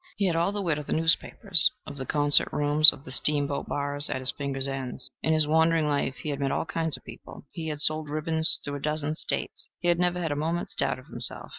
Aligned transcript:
He 0.17 0.25
had 0.25 0.35
all 0.35 0.51
the 0.51 0.63
wit 0.63 0.79
of 0.79 0.87
the 0.87 0.93
newspapers, 0.93 1.69
of 1.85 1.95
the 1.97 2.07
concert 2.07 2.49
rooms, 2.51 2.91
of 2.91 3.03
the 3.03 3.11
steamboat 3.11 3.67
bars 3.67 4.09
at 4.09 4.17
his 4.19 4.31
fingers' 4.31 4.67
ends. 4.67 5.11
In 5.21 5.31
his 5.31 5.45
wandering 5.45 5.87
life 5.87 6.15
he 6.15 6.29
had 6.29 6.39
met 6.39 6.51
all 6.51 6.65
kinds 6.65 6.97
of 6.97 7.03
people: 7.05 7.45
he 7.51 7.67
had 7.67 7.81
sold 7.81 8.09
ribbons 8.09 8.59
through 8.65 8.77
a 8.77 8.81
dozen 8.81 9.13
States. 9.13 9.69
He 9.77 9.93
never 9.93 10.19
had 10.19 10.31
a 10.31 10.35
moment's 10.35 10.73
doubt 10.73 10.97
of 10.97 11.05
himself. 11.05 11.49